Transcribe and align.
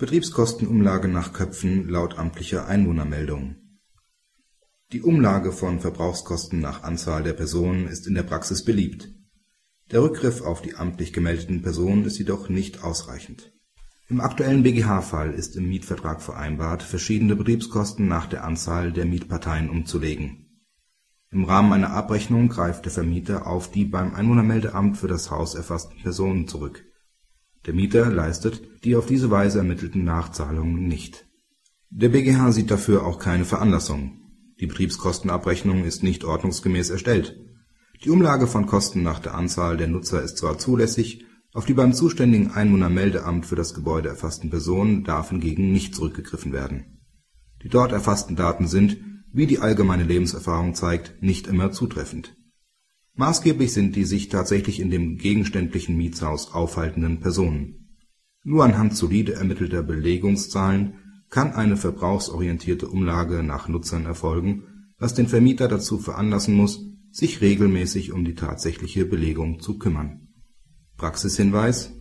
Betriebskostenumlage 0.00 1.08
nach 1.08 1.34
Köpfen 1.34 1.86
laut 1.86 2.18
amtlicher 2.18 2.66
Einwohnermeldung 2.66 3.56
Die 4.92 5.02
Umlage 5.02 5.52
von 5.52 5.78
Verbrauchskosten 5.78 6.58
nach 6.58 6.84
Anzahl 6.84 7.22
der 7.22 7.34
Personen 7.34 7.86
ist 7.86 8.06
in 8.06 8.14
der 8.14 8.22
Praxis 8.22 8.64
beliebt. 8.64 9.12
Der 9.90 10.02
Rückgriff 10.02 10.40
auf 10.40 10.62
die 10.62 10.74
amtlich 10.74 11.12
gemeldeten 11.12 11.60
Personen 11.60 12.06
ist 12.06 12.16
jedoch 12.16 12.48
nicht 12.48 12.82
ausreichend. 12.82 13.52
Im 14.08 14.22
aktuellen 14.22 14.62
BGH-Fall 14.62 15.34
ist 15.34 15.54
im 15.56 15.68
Mietvertrag 15.68 16.22
vereinbart, 16.22 16.82
verschiedene 16.82 17.36
Betriebskosten 17.36 18.08
nach 18.08 18.24
der 18.24 18.44
Anzahl 18.44 18.94
der 18.94 19.04
Mietparteien 19.04 19.68
umzulegen. 19.68 20.64
Im 21.30 21.44
Rahmen 21.44 21.74
einer 21.74 21.90
Abrechnung 21.90 22.48
greift 22.48 22.86
der 22.86 22.92
Vermieter 22.92 23.46
auf 23.46 23.70
die 23.70 23.84
beim 23.84 24.14
Einwohnermeldeamt 24.14 24.96
für 24.96 25.08
das 25.08 25.30
Haus 25.30 25.54
erfassten 25.54 26.00
Personen 26.00 26.48
zurück 26.48 26.86
der 27.66 27.74
Mieter 27.74 28.10
leistet 28.10 28.62
die 28.84 28.96
auf 28.96 29.06
diese 29.06 29.30
Weise 29.30 29.58
ermittelten 29.58 30.04
Nachzahlungen 30.04 30.86
nicht. 30.86 31.26
Der 31.90 32.08
BgH 32.08 32.52
sieht 32.52 32.70
dafür 32.70 33.04
auch 33.04 33.18
keine 33.18 33.44
Veranlassung. 33.44 34.22
Die 34.60 34.66
Betriebskostenabrechnung 34.66 35.84
ist 35.84 36.02
nicht 36.02 36.24
ordnungsgemäß 36.24 36.90
erstellt. 36.90 37.38
Die 38.04 38.10
Umlage 38.10 38.46
von 38.46 38.66
Kosten 38.66 39.02
nach 39.02 39.18
der 39.18 39.34
Anzahl 39.34 39.76
der 39.76 39.88
Nutzer 39.88 40.22
ist 40.22 40.38
zwar 40.38 40.58
zulässig, 40.58 41.26
auf 41.52 41.66
die 41.66 41.74
beim 41.74 41.92
zuständigen 41.92 42.52
Einwohnermeldeamt 42.52 43.44
für 43.44 43.56
das 43.56 43.74
Gebäude 43.74 44.08
erfassten 44.08 44.50
Personen 44.50 45.04
darf 45.04 45.30
hingegen 45.30 45.72
nicht 45.72 45.94
zurückgegriffen 45.94 46.52
werden. 46.52 47.00
Die 47.62 47.68
dort 47.68 47.92
erfassten 47.92 48.36
Daten 48.36 48.68
sind, 48.68 48.98
wie 49.32 49.46
die 49.46 49.58
allgemeine 49.58 50.04
Lebenserfahrung 50.04 50.74
zeigt, 50.74 51.22
nicht 51.22 51.46
immer 51.46 51.72
zutreffend 51.72 52.34
Maßgeblich 53.14 53.72
sind 53.72 53.96
die 53.96 54.04
sich 54.04 54.28
tatsächlich 54.28 54.80
in 54.80 54.90
dem 54.90 55.18
gegenständlichen 55.18 55.96
Mietshaus 55.96 56.52
aufhaltenden 56.52 57.20
Personen. 57.20 57.96
Nur 58.42 58.64
anhand 58.64 58.96
solide 58.96 59.34
ermittelter 59.34 59.82
Belegungszahlen 59.82 60.94
kann 61.28 61.52
eine 61.52 61.76
verbrauchsorientierte 61.76 62.88
Umlage 62.88 63.42
nach 63.42 63.68
Nutzern 63.68 64.06
erfolgen, 64.06 64.92
was 64.98 65.14
den 65.14 65.28
Vermieter 65.28 65.68
dazu 65.68 65.98
veranlassen 65.98 66.54
muss, 66.54 66.84
sich 67.10 67.40
regelmäßig 67.40 68.12
um 68.12 68.24
die 68.24 68.34
tatsächliche 68.34 69.04
Belegung 69.04 69.60
zu 69.60 69.78
kümmern. 69.78 70.28
Praxishinweis 70.96 71.92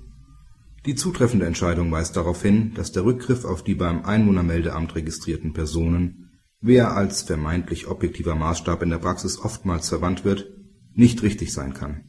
Die 0.85 0.95
zutreffende 0.95 1.45
Entscheidung 1.45 1.91
weist 1.91 2.15
darauf 2.15 2.41
hin, 2.41 2.73
dass 2.75 2.91
der 2.91 3.05
Rückgriff 3.05 3.45
auf 3.45 3.63
die 3.63 3.75
beim 3.75 4.05
Einwohnermeldeamt 4.05 4.95
registrierten 4.95 5.53
Personen, 5.53 6.29
wie 6.61 6.75
er 6.75 6.95
als 6.95 7.23
vermeintlich 7.23 7.87
objektiver 7.87 8.35
Maßstab 8.35 8.83
in 8.83 8.89
der 8.89 8.97
Praxis 8.97 9.39
oftmals 9.39 9.89
verwandt 9.89 10.25
wird 10.25 10.58
nicht 10.99 11.23
richtig 11.23 11.53
sein 11.53 11.73
kann. 11.73 12.03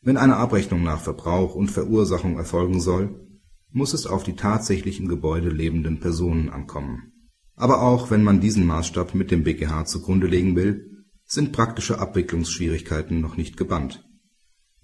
Wenn 0.00 0.16
eine 0.16 0.36
Abrechnung 0.36 0.82
nach 0.82 1.00
Verbrauch 1.00 1.54
und 1.54 1.70
Verursachung 1.70 2.38
erfolgen 2.38 2.80
soll, 2.80 3.28
muss 3.70 3.92
es 3.92 4.06
auf 4.06 4.24
die 4.24 4.34
tatsächlich 4.34 4.98
im 4.98 5.06
Gebäude 5.06 5.50
lebenden 5.50 6.00
Personen 6.00 6.48
ankommen. 6.48 7.12
Aber 7.54 7.82
auch 7.82 8.10
wenn 8.10 8.24
man 8.24 8.40
diesen 8.40 8.66
Maßstab 8.66 9.14
mit 9.14 9.30
dem 9.30 9.44
BgH 9.44 9.84
zugrunde 9.84 10.26
legen 10.26 10.56
will, 10.56 11.04
sind 11.26 11.52
praktische 11.52 11.98
Abwicklungsschwierigkeiten 11.98 13.20
noch 13.20 13.36
nicht 13.36 13.56
gebannt. 13.56 14.02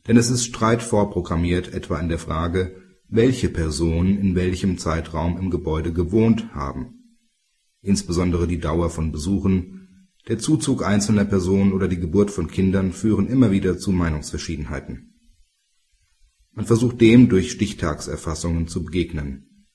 Denn 0.06 0.18
es 0.18 0.30
ist 0.30 0.44
Streit 0.44 0.82
vorprogrammiert 0.82 1.72
etwa 1.72 1.98
in 1.98 2.08
der 2.08 2.18
Frage, 2.18 2.76
welche 3.08 3.48
Personen 3.48 4.18
in 4.18 4.34
welchem 4.34 4.78
Zeitraum 4.78 5.38
im 5.38 5.50
Gebäude 5.50 5.92
gewohnt 5.92 6.54
haben. 6.54 7.18
Insbesondere 7.80 8.46
die 8.46 8.60
Dauer 8.60 8.90
von 8.90 9.10
Besuchen 9.10 9.75
der 10.28 10.38
Zuzug 10.38 10.84
einzelner 10.84 11.24
Personen 11.24 11.72
oder 11.72 11.88
die 11.88 12.00
Geburt 12.00 12.30
von 12.30 12.48
Kindern 12.48 12.92
führen 12.92 13.28
immer 13.28 13.50
wieder 13.50 13.78
zu 13.78 13.92
Meinungsverschiedenheiten. 13.92 15.14
Man 16.52 16.66
versucht 16.66 17.00
dem 17.00 17.28
durch 17.28 17.52
Stichtagserfassungen 17.52 18.66
zu 18.66 18.82
begegnen. 18.82 19.66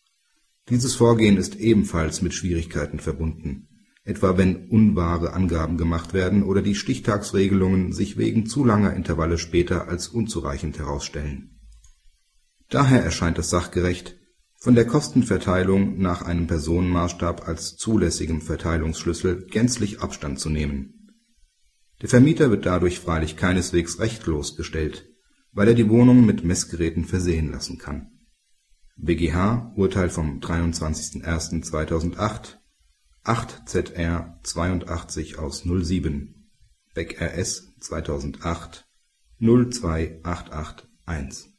Dieses 0.69 0.95
Vorgehen 0.95 1.37
ist 1.37 1.55
ebenfalls 1.55 2.21
mit 2.21 2.33
Schwierigkeiten 2.33 2.99
verbunden, 2.99 3.67
etwa 4.03 4.37
wenn 4.37 4.67
unwahre 4.67 5.33
Angaben 5.33 5.77
gemacht 5.77 6.13
werden 6.13 6.43
oder 6.43 6.61
die 6.61 6.75
Stichtagsregelungen 6.75 7.93
sich 7.93 8.17
wegen 8.17 8.45
zu 8.45 8.65
langer 8.65 8.93
Intervalle 8.93 9.37
später 9.37 9.87
als 9.87 10.07
unzureichend 10.07 10.79
herausstellen. 10.79 11.59
Daher 12.69 13.03
erscheint 13.03 13.37
es 13.37 13.49
sachgerecht 13.49 14.17
von 14.61 14.75
der 14.75 14.85
Kostenverteilung 14.85 15.97
nach 15.97 16.21
einem 16.21 16.45
Personenmaßstab 16.45 17.47
als 17.47 17.77
zulässigem 17.77 18.41
Verteilungsschlüssel 18.41 19.47
gänzlich 19.47 20.01
Abstand 20.01 20.39
zu 20.39 20.51
nehmen. 20.51 21.15
Der 22.03 22.09
Vermieter 22.09 22.51
wird 22.51 22.67
dadurch 22.67 22.99
freilich 22.99 23.37
keineswegs 23.37 23.97
rechtlos 23.97 24.55
gestellt, 24.55 25.09
weil 25.51 25.67
er 25.67 25.73
die 25.73 25.89
Wohnung 25.89 26.27
mit 26.27 26.43
Messgeräten 26.43 27.05
versehen 27.05 27.51
lassen 27.51 27.79
kann. 27.79 28.11
BGH 28.97 29.73
Urteil 29.75 30.11
vom 30.11 30.39
23.01.2008 30.39 32.57
8 33.23 33.67
ZR 33.67 34.39
82 34.43 35.39
aus 35.39 35.63
07 35.63 36.51
Beck 36.93 37.19
RS 37.19 37.73
2008 37.79 38.85
02881 39.39 41.50